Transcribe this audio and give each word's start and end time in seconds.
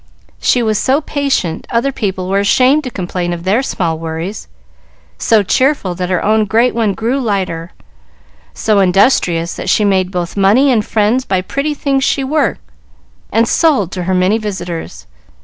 "She 0.39 0.63
was 0.63 0.79
so 0.79 0.99
patient, 0.99 1.67
other 1.69 1.91
people 1.91 2.27
were 2.27 2.39
ashamed 2.39 2.83
to 2.85 2.89
complain 2.89 3.33
of 3.33 3.43
their 3.43 3.61
small 3.61 3.99
worries; 3.99 4.47
so 5.19 5.43
cheerful, 5.43 5.93
that 5.93 6.09
her 6.09 6.23
own 6.25 6.45
great 6.45 6.73
one 6.73 6.95
grew 6.95 7.19
lighter; 7.19 7.69
so 8.51 8.79
industrious, 8.79 9.53
that 9.57 9.69
she 9.69 9.85
made 9.85 10.09
both 10.09 10.35
money 10.35 10.71
and 10.71 10.83
friends 10.83 11.23
by 11.23 11.41
pretty 11.41 11.75
things 11.75 12.03
she 12.03 12.23
worked 12.23 12.61
and 13.31 13.47
sold 13.47 13.91
to 13.91 14.05
her 14.05 14.15
many 14.15 14.39
visitors. 14.39 15.05